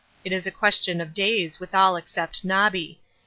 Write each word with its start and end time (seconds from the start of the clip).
It 0.25 0.31
is 0.31 0.47
a 0.47 0.51
question 0.51 0.99
of 0.99 1.13
days 1.13 1.59
with 1.59 1.75
all 1.75 1.95
except 1.95 2.43
Nobby. 2.43 2.99